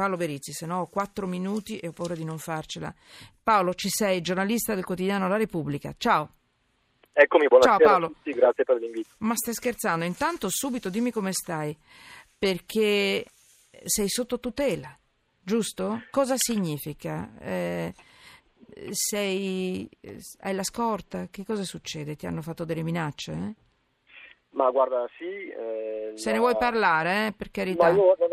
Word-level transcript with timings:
Paolo 0.00 0.16
Verizzi, 0.16 0.52
se 0.54 0.64
no 0.64 0.78
ho 0.80 0.86
quattro 0.86 1.26
minuti 1.26 1.76
e 1.78 1.88
ho 1.88 1.92
paura 1.92 2.14
di 2.14 2.24
non 2.24 2.38
farcela. 2.38 2.90
Paolo, 3.42 3.74
ci 3.74 3.90
sei, 3.90 4.22
giornalista 4.22 4.74
del 4.74 4.82
quotidiano 4.82 5.28
La 5.28 5.36
Repubblica. 5.36 5.92
Ciao. 5.98 6.36
Eccomi, 7.12 7.46
buonasera 7.48 7.76
Ciao, 7.76 7.86
Paolo. 7.86 8.06
a 8.06 8.08
tutti, 8.08 8.30
grazie 8.32 8.64
per 8.64 8.76
l'invito. 8.76 9.10
Ma 9.18 9.34
stai 9.36 9.52
scherzando? 9.52 10.06
Intanto 10.06 10.48
subito 10.48 10.88
dimmi 10.88 11.10
come 11.10 11.32
stai, 11.34 11.76
perché 12.38 13.26
sei 13.84 14.08
sotto 14.08 14.40
tutela, 14.40 14.98
giusto? 15.38 16.04
Cosa 16.10 16.36
significa? 16.38 17.32
Eh, 17.38 17.92
sei, 18.92 19.86
hai 20.38 20.54
la 20.54 20.62
scorta? 20.64 21.26
Che 21.30 21.44
cosa 21.44 21.64
succede? 21.64 22.16
Ti 22.16 22.24
hanno 22.26 22.40
fatto 22.40 22.64
delle 22.64 22.82
minacce? 22.82 23.32
eh? 23.32 23.54
Ma 24.52 24.68
guarda, 24.70 25.06
sì... 25.18 25.24
eh, 25.24 26.12
Se 26.14 26.30
la- 26.30 26.32
ne 26.32 26.38
vuoi 26.38 26.56
parlare, 26.56 27.26
eh, 27.26 27.32
per 27.32 27.50
carità. 27.50 27.88
io 27.90 27.94
non, 27.96 28.14
sì, 28.16 28.20
non 28.22 28.29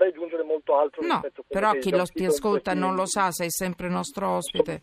vorrei 0.00 0.08
aggiungere 0.08 0.42
molto 0.42 0.76
altro 0.76 1.02
No, 1.02 1.20
rispetto 1.20 1.42
a 1.42 1.44
quello 1.46 1.68
però 1.68 1.80
chi 1.80 1.90
lo 1.90 2.04
ti 2.04 2.24
ascolta 2.24 2.72
non 2.72 2.94
lo 2.94 3.06
sa, 3.06 3.30
sei 3.30 3.50
sempre 3.50 3.88
nostro 3.88 4.28
ospite. 4.36 4.80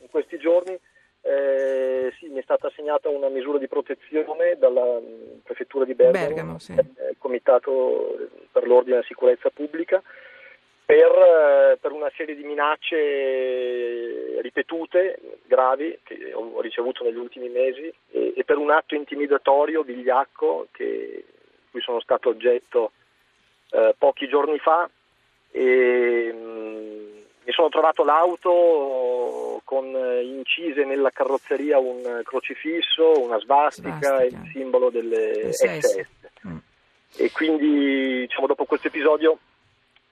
In 0.00 0.08
questi 0.08 0.38
giorni 0.38 0.78
eh, 1.22 2.12
sì, 2.18 2.28
mi 2.28 2.38
è 2.38 2.42
stata 2.42 2.68
assegnata 2.68 3.08
una 3.08 3.28
misura 3.28 3.58
di 3.58 3.68
protezione 3.68 4.56
dalla 4.58 5.00
mh, 5.00 5.40
prefettura 5.42 5.84
di 5.84 5.94
Bergamo, 5.94 6.26
Bergamo, 6.26 6.58
sì. 6.58 6.72
eh, 6.72 7.10
il 7.10 7.16
Comitato 7.18 8.16
per 8.50 8.66
l'Ordine 8.66 8.96
e 8.96 8.98
la 9.00 9.04
Sicurezza 9.06 9.50
Pubblica, 9.50 10.02
per, 10.84 11.10
eh, 11.10 11.78
per 11.80 11.92
una 11.92 12.10
serie 12.16 12.34
di 12.34 12.42
minacce 12.42 14.40
ripetute, 14.40 15.20
gravi, 15.46 15.98
che 16.02 16.32
ho 16.34 16.60
ricevuto 16.60 17.04
negli 17.04 17.16
ultimi 17.16 17.48
mesi, 17.48 17.92
e, 18.10 18.34
e 18.36 18.44
per 18.44 18.58
un 18.58 18.70
atto 18.70 18.94
intimidatorio, 18.96 19.82
vigliacco, 19.82 20.66
che, 20.72 21.24
cui 21.70 21.80
sono 21.80 22.00
stato 22.00 22.28
oggetto 22.28 22.90
eh, 23.72 23.94
pochi 23.98 24.28
giorni 24.28 24.58
fa. 24.58 24.88
E, 25.50 26.32
mh, 26.32 26.92
mi 27.44 27.52
sono 27.52 27.68
trovato 27.68 28.04
l'auto 28.04 29.60
con 29.64 29.94
eh, 29.94 30.22
incise 30.22 30.84
nella 30.84 31.10
carrozzeria 31.10 31.78
un 31.78 32.20
crocifisso, 32.24 33.20
una 33.20 33.38
svastica, 33.40 33.98
Svastica. 33.98 34.20
e 34.20 34.26
il 34.26 34.50
simbolo 34.52 34.90
delle 34.90 35.52
SS. 35.52 35.78
SS. 35.78 36.06
Mm. 36.46 36.56
E 37.16 37.30
quindi 37.32 38.20
diciamo, 38.20 38.46
dopo 38.46 38.64
questo 38.64 38.86
episodio 38.86 39.38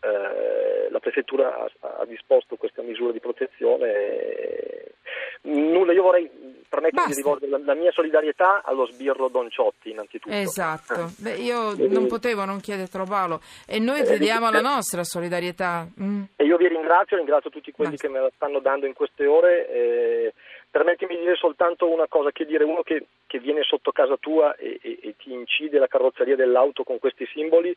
eh, 0.01 0.91
la 0.91 0.99
prefettura 0.99 1.55
ha, 1.56 1.99
ha 2.01 2.05
disposto 2.05 2.56
questa 2.56 2.83
misura 2.83 3.12
di 3.12 3.21
protezione. 3.21 3.93
e 3.93 4.95
nulla, 5.43 5.93
io 5.93 6.03
vorrei 6.03 6.29
permettermi 6.69 6.90
Basta. 7.01 7.09
di 7.09 7.15
rivolgere 7.17 7.51
la, 7.51 7.59
la 7.65 7.75
mia 7.75 7.91
solidarietà 7.93 8.62
allo 8.65 8.87
sbirro 8.87 9.29
Don 9.29 9.51
Ciotti 9.51 9.91
innanzitutto. 9.91 10.34
Esatto, 10.34 11.11
Beh, 11.19 11.34
io 11.34 11.73
Eh, 11.73 11.89
non 11.89 12.06
potevo 12.06 12.45
non 12.45 12.61
chiedertelo 12.61 13.05
Paolo 13.05 13.41
e 13.67 13.79
noi 13.79 14.05
ti 14.05 14.12
eh, 14.15 14.19
diamo 14.19 14.51
la 14.51 14.59
eh, 14.59 14.62
nostra 14.62 15.03
solidarietà. 15.05 15.87
Mm. 16.01 16.23
E 16.37 16.45
io 16.45 16.56
vi 16.56 16.69
ringrazio, 16.69 17.17
ringrazio 17.17 17.51
tutti 17.51 17.73
quelli 17.73 17.93
Basta. 17.93 18.06
che 18.06 18.12
me 18.12 18.21
la 18.21 18.31
stanno 18.34 18.59
dando 18.61 18.87
in 18.87 18.93
queste 18.95 19.27
ore. 19.27 19.69
Eh, 19.69 20.34
permettimi 20.71 21.17
di 21.17 21.23
dire 21.23 21.34
soltanto 21.37 21.89
una 21.93 22.06
cosa, 22.09 22.31
che 22.31 22.45
dire 22.47 22.62
uno 22.65 22.83
che, 22.83 23.05
che 23.27 23.39
viene 23.41 23.62
sotto 23.65 23.91
casa 23.91 24.17
tua 24.21 24.55
e, 24.56 24.78
e- 24.83 24.98
e 25.03 25.15
ti 25.17 25.33
incide 25.33 25.78
la 25.81 25.89
carrozzeria 25.89 26.37
dell'auto 26.37 26.84
con 26.84 26.98
questi 27.01 27.27
simboli, 27.33 27.77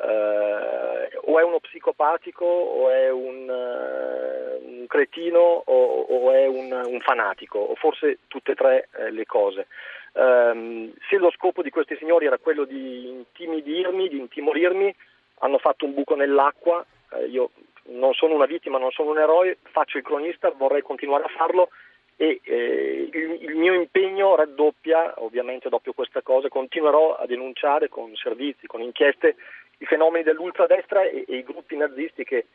eh, 0.00 1.18
o 1.24 1.38
è 1.38 1.42
uno 1.42 1.58
psicopatico 1.60 2.44
o 2.44 2.90
è 2.90 3.10
un, 3.10 3.48
eh, 3.48 4.60
un 4.64 4.86
cretino 4.86 5.62
o, 5.64 6.00
o 6.02 6.32
è 6.32 6.46
un, 6.46 6.70
un 6.72 7.00
fanatico, 7.00 7.58
o 7.58 7.74
forse 7.74 8.18
tutte 8.28 8.52
e 8.52 8.54
tre 8.54 8.88
eh, 8.96 9.10
le 9.10 9.26
cose. 9.26 9.66
Ehm, 10.14 10.92
se 11.08 11.16
lo 11.16 11.30
scopo 11.30 11.62
di 11.62 11.70
questi 11.70 11.96
signori 11.96 12.26
era 12.26 12.38
quello 12.38 12.64
di 12.64 13.08
intimidirmi, 13.08 14.08
di 14.08 14.18
intimorirmi, 14.18 14.94
hanno 15.40 15.58
fatto 15.58 15.84
un 15.84 15.94
buco 15.94 16.14
nell'acqua, 16.14 16.84
eh, 17.12 17.26
io 17.26 17.50
non 17.90 18.12
sono 18.14 18.34
una 18.34 18.46
vittima, 18.46 18.78
non 18.78 18.90
sono 18.90 19.10
un 19.10 19.18
eroe, 19.18 19.58
faccio 19.62 19.98
il 19.98 20.04
cronista, 20.04 20.50
vorrei 20.50 20.82
continuare 20.82 21.24
a 21.24 21.28
farlo 21.28 21.70
e 22.16 22.40
eh, 22.42 23.08
il, 23.12 23.42
il 23.42 23.54
mio 23.54 23.74
impegno 23.74 24.34
raddoppia, 24.34 25.14
ovviamente 25.18 25.68
dopo 25.68 25.92
questa 25.92 26.20
cosa, 26.20 26.48
continuerò 26.48 27.14
a 27.14 27.26
denunciare 27.26 27.88
con 27.88 28.14
servizi, 28.16 28.66
con 28.66 28.80
inchieste 28.80 29.36
i 29.78 29.86
fenomeni 29.86 30.24
dell'ultradestra 30.24 31.02
e, 31.04 31.24
e 31.26 31.36
i 31.36 31.42
gruppi 31.42 31.76
nazisti 31.76 32.24
che 32.24 32.46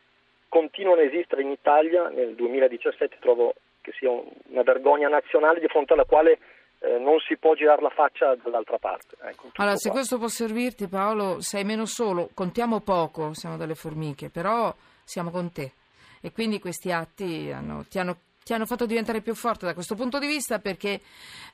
continuano 0.49 1.01
a 1.01 1.05
esistere 1.05 1.41
in 1.41 1.49
Italia 1.51 2.09
nel 2.09 2.35
2017, 2.35 3.17
trovo 3.19 3.53
che 3.81 3.91
sia 3.97 4.09
un- 4.11 4.27
una 4.49 4.63
vergogna 4.63 5.07
nazionale 5.09 5.59
di 5.59 5.67
fronte 5.67 5.93
alla 5.93 6.05
quale 6.05 6.39
eh, 6.85 6.97
non 6.99 7.17
si 7.19 7.37
può 7.37 7.53
girare 7.55 7.81
la 7.81 7.89
faccia 7.89 8.35
dall'altra 8.35 8.77
parte. 8.77 9.15
Ecco, 9.21 9.51
Allora, 9.55 9.77
se 9.77 9.87
qua. 9.89 9.97
questo 9.97 10.17
può 10.17 10.27
servirti 10.27 10.87
Paolo, 10.89 11.39
sei 11.39 11.63
meno 11.63 11.85
solo, 11.85 12.29
contiamo 12.33 12.81
poco, 12.81 13.33
siamo 13.33 13.55
delle 13.55 13.73
formiche, 13.75 14.29
però 14.29 14.73
siamo 15.05 15.31
con 15.31 15.49
te 15.53 15.71
e 16.21 16.31
quindi 16.33 16.59
questi 16.59 16.91
atti 16.91 17.49
hanno- 17.53 17.85
ti, 17.89 17.99
hanno, 17.99 18.17
ti 18.43 18.53
hanno 18.53 18.65
fatto 18.65 18.85
diventare 18.85 19.21
più 19.21 19.33
forte 19.33 19.65
da 19.65 19.73
questo 19.73 19.95
punto 19.95 20.19
di 20.19 20.27
vista 20.27 20.59
perché, 20.59 20.99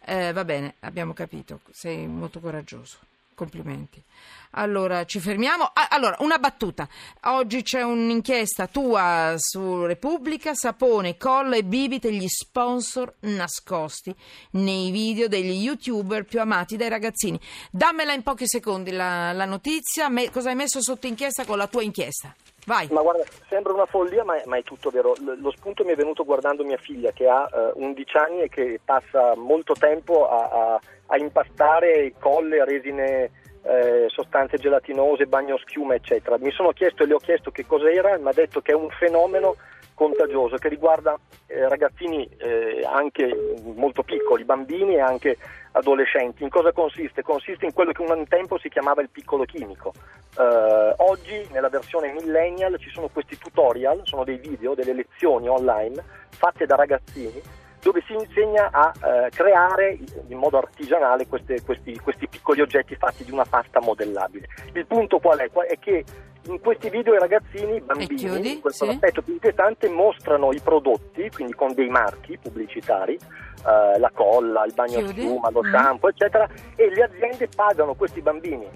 eh, 0.07 0.31
va 0.33 0.43
bene, 0.43 0.73
abbiamo 0.79 1.13
capito, 1.13 1.59
sei 1.69 2.07
molto 2.07 2.39
coraggioso. 2.39 2.97
Complimenti. 3.39 4.03
Allora, 4.51 5.05
ci 5.05 5.21
fermiamo. 5.21 5.63
Ah, 5.63 5.87
allora, 5.91 6.17
una 6.19 6.39
battuta. 6.39 6.89
Oggi 7.27 7.61
c'è 7.61 7.81
un'inchiesta 7.81 8.67
tua 8.67 9.35
su 9.37 9.85
Repubblica, 9.85 10.53
Sapone, 10.53 11.15
Colla 11.15 11.55
e 11.55 11.63
Bibite, 11.63 12.11
gli 12.11 12.27
sponsor 12.27 13.15
nascosti 13.21 14.13
nei 14.51 14.91
video 14.91 15.29
degli 15.29 15.63
youtuber 15.63 16.25
più 16.25 16.41
amati 16.41 16.75
dai 16.75 16.89
ragazzini. 16.89 17.39
Dammela 17.71 18.11
in 18.11 18.23
pochi 18.23 18.45
secondi 18.45 18.91
la, 18.91 19.31
la 19.31 19.45
notizia. 19.45 20.09
Me- 20.09 20.29
cosa 20.31 20.49
hai 20.49 20.55
messo 20.55 20.81
sotto 20.81 21.07
inchiesta 21.07 21.45
con 21.45 21.57
la 21.57 21.67
tua 21.67 21.83
inchiesta? 21.83 22.35
Vai. 22.69 22.87
Ma 22.91 23.01
guarda, 23.01 23.23
sembra 23.47 23.73
una 23.73 23.87
follia, 23.87 24.23
ma 24.23 24.35
è, 24.35 24.43
ma 24.45 24.55
è 24.57 24.61
tutto 24.61 24.91
vero. 24.91 25.13
L- 25.13 25.39
lo 25.41 25.49
spunto 25.49 25.83
mi 25.83 25.93
è 25.93 25.95
venuto 25.95 26.23
guardando 26.23 26.63
mia 26.63 26.77
figlia 26.77 27.09
che 27.11 27.27
ha 27.27 27.49
eh, 27.51 27.71
11 27.73 28.17
anni 28.17 28.41
e 28.41 28.47
che 28.49 28.79
passa 28.85 29.33
molto 29.35 29.73
tempo 29.73 30.29
a, 30.29 30.49
a- 30.75 30.79
a 31.07 31.17
impastare 31.17 32.13
colle, 32.19 32.63
resine, 32.63 33.31
eh, 33.63 34.05
sostanze 34.09 34.57
gelatinose, 34.57 35.25
bagno 35.25 35.57
schiuma, 35.57 35.95
eccetera. 35.95 36.37
Mi 36.37 36.51
sono 36.51 36.69
chiesto 36.71 37.01
e 37.01 37.07
le 37.07 37.15
ho 37.15 37.17
chiesto 37.17 37.49
che 37.49 37.65
cos'era, 37.65 38.15
mi 38.19 38.27
ha 38.29 38.33
detto 38.33 38.61
che 38.61 38.73
è 38.73 38.75
un 38.75 38.89
fenomeno 38.91 39.55
contagioso 39.99 40.55
che 40.55 40.69
riguarda 40.69 41.19
eh, 41.47 41.67
ragazzini 41.67 42.25
eh, 42.37 42.87
anche 42.89 43.59
molto 43.75 44.01
piccoli, 44.01 44.45
bambini 44.45 44.95
e 44.95 45.01
anche 45.01 45.37
adolescenti. 45.73 46.43
In 46.43 46.49
cosa 46.49 46.71
consiste? 46.71 47.21
Consiste 47.21 47.65
in 47.65 47.73
quello 47.73 47.91
che 47.91 48.01
un 48.01 48.25
tempo 48.29 48.57
si 48.57 48.69
chiamava 48.69 49.01
il 49.01 49.09
piccolo 49.09 49.43
chimico. 49.43 49.91
Eh, 50.37 50.93
oggi 50.99 51.45
nella 51.51 51.67
versione 51.67 52.13
millennial 52.13 52.79
ci 52.79 52.89
sono 52.91 53.09
questi 53.09 53.37
tutorial, 53.37 53.99
sono 54.05 54.23
dei 54.23 54.37
video, 54.37 54.73
delle 54.73 54.93
lezioni 54.93 55.49
online 55.49 56.01
fatte 56.29 56.65
da 56.65 56.75
ragazzini 56.75 57.41
dove 57.81 58.03
si 58.05 58.13
insegna 58.13 58.69
a 58.71 58.91
eh, 58.91 59.29
creare 59.29 59.97
in 60.27 60.37
modo 60.37 60.57
artigianale 60.57 61.27
queste- 61.27 61.61
questi, 61.63 61.97
questi 61.97 62.27
piccoli 62.27 62.59
oggetti 62.59 62.95
fatti 62.95 63.23
di 63.23 63.31
una 63.31 63.45
pasta 63.45 63.79
modellabile. 63.79 64.47
Il 64.73 64.85
punto 64.85 65.19
qual 65.19 65.39
è? 65.39 65.49
È 65.49 65.79
che 65.79 66.03
in 66.49 66.59
questi 66.59 66.89
video 66.89 67.13
i 67.13 67.19
ragazzini, 67.19 67.75
i 67.77 67.81
bambini, 67.81 68.15
chiudi? 68.15 68.59
questo 68.59 68.83
è 68.83 68.87
Sì. 68.87 68.93
l'aspetto 68.93 69.21
più 69.21 69.33
inquietante, 69.33 69.87
mostrano 69.89 70.51
i 70.51 70.59
prodotti, 70.59 71.29
quindi 71.29 71.53
con 71.53 71.73
dei 71.73 71.89
marchi 71.89 72.37
pubblicitari, 72.37 73.13
eh, 73.15 73.99
la 73.99 74.11
colla, 74.13 74.65
il 74.65 74.73
bagno 74.73 74.99
Chiudi? 74.99 75.21
schiuma, 75.21 75.49
lo 75.49 75.63
Mm. 75.63 75.71
shampoo, 75.71 76.09
eccetera, 76.09 76.49
e 76.75 76.89
le 76.93 77.03
aziende 77.03 77.47
pagano 77.55 77.93
questi 77.95 78.21
bambini 78.21 78.67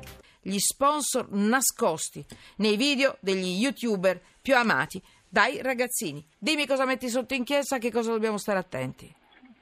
Gli 0.45 0.57
sponsor 0.59 1.28
nascosti 1.31 2.25
nei 2.57 2.75
video 2.75 3.16
degli 3.22 3.62
youtuber 3.63 4.19
più 4.41 4.56
amati 4.56 5.01
dai 5.29 5.62
ragazzini. 5.62 6.22
Dimmi 6.38 6.67
cosa 6.67 6.83
metti 6.85 7.07
sotto 7.07 7.33
inchiesta, 7.33 7.78
che 7.78 7.89
cosa 7.91 8.12
dobbiamo 8.12 8.38
stare 8.38 8.59
attenti. 8.59 9.09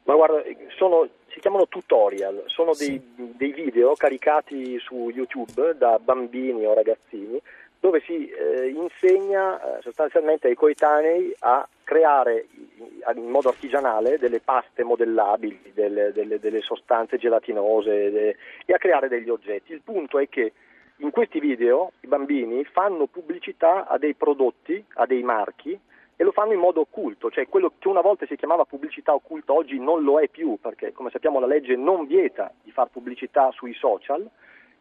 Ma 0.06 0.16
guarda, 0.16 0.42
sono- 0.78 1.08
si 1.32 1.40
chiamano 1.40 1.68
tutorial, 1.68 2.44
sono 2.48 2.74
Sì. 2.74 3.00
dei, 3.16 3.34
dei 3.38 3.52
video 3.54 3.94
caricati 3.94 4.78
su 4.80 5.10
YouTube 5.12 5.76
da 5.78 6.00
bambini 6.00 6.66
o 6.66 6.74
ragazzini 6.74 7.40
dove 7.82 8.00
si 8.02 8.30
eh, 8.30 8.68
insegna 8.70 9.60
eh, 9.60 9.82
sostanzialmente 9.82 10.48
ai 10.48 10.54
coetanei 10.54 11.34
a 11.40 11.68
creare 11.84 12.46
in 13.16 13.28
modo 13.28 13.50
artigianale 13.50 14.20
delle 14.20 14.40
paste 14.40 14.84
modellabili, 14.84 15.72
delle, 15.74 16.12
delle- 16.14 16.40
delle 16.40 16.62
sostanze 16.62 17.18
gelatinose 17.18 18.12
de- 18.12 18.36
e 18.66 18.74
a 18.74 18.78
creare 18.78 19.08
degli 19.08 19.30
oggetti. 19.30 19.74
Il 19.74 19.82
punto 19.82 20.20
è 20.20 20.30
che 20.30 20.54
in 20.98 21.10
questi 21.10 21.40
video 21.40 21.94
i 22.02 22.08
bambini 22.08 22.64
fanno 22.66 23.08
pubblicità 23.08 23.88
a 23.88 23.98
dei 23.98 24.14
prodotti, 24.14 24.86
a 24.94 25.08
dei 25.08 25.24
marchi 25.24 25.78
e 26.16 26.24
lo 26.24 26.32
fanno 26.32 26.54
in 26.54 26.60
modo 26.60 26.82
occulto, 26.82 27.32
cioè 27.32 27.48
quello 27.48 27.74
che 27.80 27.88
una 27.88 28.02
volta 28.02 28.28
si 28.28 28.36
chiamava 28.36 28.64
pubblicità 28.64 29.12
occulta 29.12 29.54
oggi 29.54 29.80
non 29.80 30.04
lo 30.04 30.20
è 30.20 30.28
più 30.28 30.60
perché 30.62 30.92
come 30.94 31.10
sappiamo 31.10 31.40
la 31.40 31.48
legge 31.48 31.76
non 31.76 32.06
vieta 32.06 32.54
di 32.62 32.70
fare 32.70 32.92
pubblicità 32.94 33.50
sui 33.54 33.74
social 33.74 34.30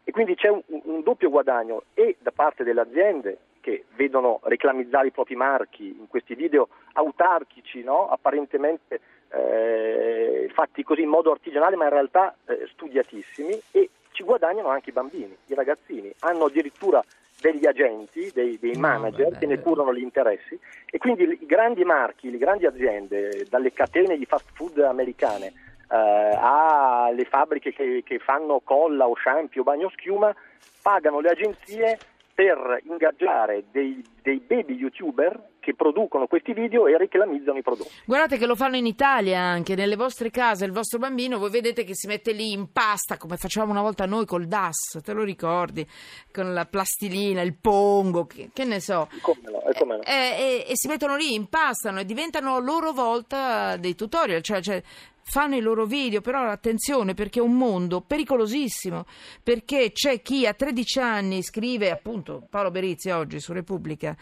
e 0.03 0.11
quindi 0.11 0.35
c'è 0.35 0.49
un, 0.49 0.61
un 0.65 1.01
doppio 1.03 1.29
guadagno. 1.29 1.83
E 1.93 2.17
da 2.19 2.31
parte 2.31 2.63
delle 2.63 2.81
aziende 2.81 3.37
che 3.61 3.85
vedono 3.95 4.39
reclamizzare 4.43 5.07
i 5.07 5.11
propri 5.11 5.35
marchi 5.35 5.95
in 5.97 6.07
questi 6.07 6.35
video 6.35 6.69
autarchici, 6.93 7.83
no? 7.83 8.09
apparentemente 8.09 8.99
eh, 9.29 10.49
fatti 10.53 10.83
così 10.83 11.03
in 11.03 11.09
modo 11.09 11.31
artigianale 11.31 11.75
ma 11.75 11.85
in 11.85 11.91
realtà 11.91 12.35
eh, 12.45 12.67
studiatissimi 12.71 13.61
e 13.71 13.89
ci 14.11 14.23
guadagnano 14.23 14.67
anche 14.67 14.89
i 14.89 14.93
bambini, 14.93 15.35
i 15.45 15.53
ragazzini, 15.53 16.11
hanno 16.19 16.45
addirittura 16.45 17.01
degli 17.39 17.65
agenti, 17.65 18.29
dei, 18.33 18.59
dei 18.59 18.75
manager 18.75 19.31
no, 19.31 19.37
che 19.39 19.47
ne 19.47 19.59
curano 19.59 19.93
gli 19.93 20.01
interessi. 20.01 20.59
E 20.85 20.97
quindi 20.97 21.23
i 21.23 21.45
grandi 21.45 21.83
marchi, 21.83 22.29
le 22.29 22.37
grandi 22.37 22.65
aziende, 22.65 23.45
dalle 23.49 23.73
catene 23.73 24.17
di 24.17 24.25
fast 24.25 24.49
food 24.53 24.77
americane 24.79 25.70
eh, 25.91 26.37
alle 26.39 27.25
fabbriche 27.25 27.73
che, 27.73 28.01
che 28.05 28.19
fanno 28.19 28.61
colla 28.63 29.07
o 29.07 29.15
shampoo 29.15 29.61
o 29.61 29.63
bagno 29.63 29.89
schiuma, 29.89 30.33
pagano 30.81 31.19
le 31.19 31.29
agenzie 31.29 31.97
per 32.33 32.81
ingaggiare 32.85 33.65
dei, 33.71 34.03
dei, 34.23 34.39
baby 34.39 34.73
youtuber 34.73 35.49
che 35.59 35.75
producono 35.75 36.25
questi 36.25 36.53
video 36.53 36.87
e 36.87 36.97
reclamizzano 36.97 37.59
i 37.59 37.61
prodotti. 37.61 37.91
Guardate 38.05 38.37
che 38.37 38.47
lo 38.47 38.55
fanno 38.55 38.77
in 38.77 38.87
Italia 38.87 39.39
anche, 39.39 39.75
nelle 39.75 39.95
vostre 39.95 40.31
case, 40.31 40.65
il 40.65 40.71
vostro 40.71 40.97
bambino, 40.97 41.37
voi 41.37 41.51
vedete 41.51 41.83
che 41.83 41.93
si 41.93 42.07
mette 42.07 42.31
lì 42.31 42.51
in 42.51 42.71
pasta 42.71 43.17
come 43.17 43.37
facevamo 43.37 43.71
una 43.71 43.81
volta 43.81 44.05
noi 44.05 44.25
col 44.25 44.47
DAS, 44.47 45.01
te 45.03 45.13
lo 45.13 45.23
ricordi? 45.23 45.85
Con 46.31 46.53
la 46.53 46.65
plastilina, 46.65 47.41
il 47.41 47.55
pongo, 47.59 48.25
che, 48.25 48.49
che 48.51 48.63
ne 48.63 48.79
so. 48.79 49.07
Come 49.21 49.51
no, 49.51 49.61
e, 49.61 49.73
come 49.77 49.97
no. 49.97 50.01
E, 50.01 50.11
e, 50.11 50.65
e, 50.67 50.71
si 50.73 50.87
mettono 50.87 51.15
lì, 51.15 51.35
impastano 51.35 51.99
e 51.99 52.05
diventano 52.05 52.55
a 52.55 52.59
loro 52.59 52.91
volta 52.91 53.77
dei 53.77 53.93
tutorial, 53.93 54.41
cioè, 54.41 54.61
cioè 54.61 54.81
fanno 55.23 55.55
i 55.55 55.61
loro 55.61 55.85
video, 55.85 56.21
però 56.21 56.43
attenzione 56.43 57.13
perché 57.13 57.39
è 57.39 57.43
un 57.43 57.57
mondo 57.57 58.01
pericolosissimo, 58.01 59.05
perché 59.43 59.91
c'è 59.91 60.21
chi 60.21 60.45
a 60.45 60.53
13 60.53 60.99
anni 60.99 61.41
scrive, 61.41 61.91
appunto 61.91 62.45
Paolo 62.49 62.71
Berizzi 62.71 63.09
oggi 63.09 63.39
su 63.39 63.53
Repubblica, 63.53 64.15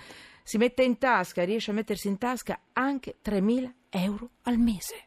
si 0.44 0.58
mette 0.58 0.84
in 0.84 0.98
tasca, 0.98 1.44
riesce 1.44 1.72
a 1.72 1.74
mettersi 1.74 2.08
in 2.08 2.18
tasca 2.18 2.60
anche 2.74 3.16
3.000 3.24 3.72
euro 3.92 4.30
al 4.44 4.58
mese. 4.58 5.04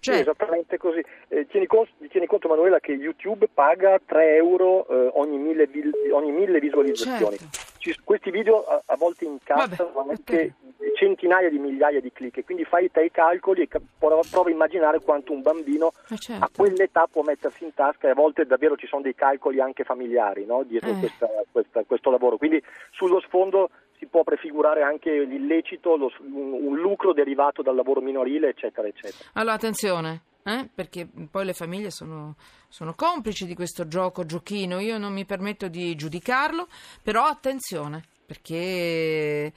Cioè... 0.00 0.14
Sì, 0.14 0.20
esattamente 0.22 0.78
così. 0.78 1.02
Eh, 1.28 1.46
tieni, 1.46 1.66
conto, 1.66 1.92
tieni, 2.08 2.26
conto, 2.26 2.48
Manuela, 2.48 2.80
che 2.80 2.92
YouTube 2.92 3.48
paga 3.52 4.00
3 4.04 4.36
euro 4.36 4.86
eh, 4.88 5.10
ogni, 5.14 5.36
mille, 5.36 5.68
ogni, 6.12 6.32
mille, 6.32 6.58
visualizzazioni. 6.58 7.36
Certo. 7.36 7.58
Ci, 7.78 7.96
questi 8.02 8.30
video 8.30 8.64
a, 8.64 8.82
a 8.86 8.96
volte 8.96 9.26
incassano 9.26 9.92
Vabbè, 9.92 10.10
anche 10.10 10.34
okay. 10.34 10.54
Centinaia 11.00 11.48
di 11.48 11.58
migliaia 11.58 11.98
di 11.98 12.12
click, 12.12 12.44
quindi 12.44 12.64
fai 12.66 12.90
te 12.90 13.04
i 13.04 13.10
calcoli 13.10 13.62
e 13.62 13.68
prova, 13.98 14.20
prova 14.30 14.50
a 14.50 14.52
immaginare 14.52 15.00
quanto 15.00 15.32
un 15.32 15.40
bambino 15.40 15.92
certo. 16.18 16.44
a 16.44 16.50
quell'età 16.54 17.08
può 17.10 17.22
mettersi 17.22 17.64
in 17.64 17.72
tasca 17.72 18.06
e 18.06 18.10
a 18.10 18.14
volte 18.14 18.44
davvero 18.44 18.76
ci 18.76 18.86
sono 18.86 19.00
dei 19.00 19.14
calcoli 19.14 19.62
anche 19.62 19.82
familiari 19.82 20.44
no? 20.44 20.62
dietro 20.62 20.90
eh. 20.90 20.98
questa, 20.98 21.26
questa, 21.50 21.84
questo 21.84 22.10
lavoro. 22.10 22.36
Quindi 22.36 22.62
sullo 22.90 23.18
sfondo 23.20 23.70
si 23.98 24.06
può 24.06 24.24
prefigurare 24.24 24.82
anche 24.82 25.24
l'illecito, 25.24 25.96
lo, 25.96 26.12
un, 26.20 26.52
un, 26.52 26.76
lucro 26.76 27.14
derivato 27.14 27.62
dal 27.62 27.76
lavoro 27.76 28.02
minorile, 28.02 28.50
eccetera, 28.50 28.86
eccetera. 28.86 29.30
Allora, 29.34 29.54
attenzione. 29.54 30.22
Eh? 30.42 30.68
Perché 30.74 31.06
poi 31.30 31.44
le 31.44 31.52
famiglie 31.52 31.90
sono, 31.90 32.34
sono 32.68 32.94
complici 32.94 33.46
di 33.46 33.54
questo 33.54 33.86
gioco, 33.86 34.24
giochino. 34.24 34.80
Io 34.80 34.96
non 34.96 35.12
mi 35.12 35.26
permetto 35.26 35.68
di 35.68 35.94
giudicarlo, 35.94 36.66
però 37.02 37.24
attenzione, 37.24 38.02
perché 38.24 39.52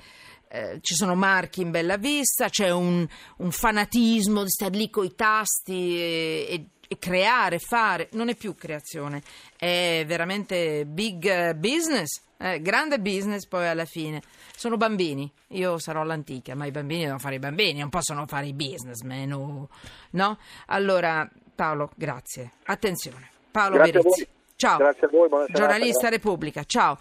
eh, 0.54 0.78
ci 0.82 0.94
sono 0.94 1.16
marchi 1.16 1.62
in 1.62 1.72
bella 1.72 1.98
vista, 1.98 2.48
c'è 2.48 2.70
un, 2.70 3.08
un 3.38 3.52
fanatismo 3.52 4.44
di 4.44 4.50
stare 4.50 4.76
lì 4.76 4.88
con 4.92 5.04
i 5.04 5.16
tasti 5.16 5.98
e, 5.98 6.46
e, 6.48 6.66
e, 6.88 6.98
creare, 7.00 7.58
fare. 7.58 8.10
Non 8.12 8.30
è 8.30 8.36
più 8.36 8.54
creazione, 8.54 9.24
è 9.58 10.04
veramente 10.06 10.86
big 10.86 11.56
business 11.56 12.22
eh, 12.38 12.62
grande 12.62 13.00
business 13.00 13.48
poi 13.48 13.68
alla 13.68 13.86
fine. 13.86 14.22
Sono 14.56 14.76
bambini, 14.76 15.32
io 15.50 15.80
sarò 15.80 16.02
all'antica, 16.02 16.56
ma 16.56 16.66
i 16.66 16.72
bambini 16.72 17.02
devono 17.02 17.20
fare 17.20 17.36
i 17.36 17.40
bambini, 17.40 17.80
non 17.80 17.90
possono 17.90 18.28
fare 18.28 18.48
i 18.48 18.54
businessmen, 18.54 19.68
no? 20.12 20.38
Allora, 20.68 21.30
Paolo, 21.56 21.90
grazie. 21.96 22.52
Attenzione. 22.66 23.30
Paolo 23.50 23.78
grazie. 23.78 24.28
Ciao. 24.56 24.78
Grazie 24.78 25.08
a 25.08 25.10
voi, 25.10 25.28
buona 25.30 25.46
Giornalista 25.50 26.10
Repubblica, 26.10 26.64
ciao. 26.64 26.98